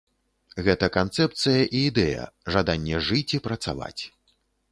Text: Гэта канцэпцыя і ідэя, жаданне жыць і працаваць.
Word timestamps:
Гэта 0.67 0.87
канцэпцыя 0.95 1.59
і 1.77 1.81
ідэя, 1.91 2.23
жаданне 2.57 3.03
жыць 3.09 3.35
і 3.39 3.43
працаваць. 3.49 4.01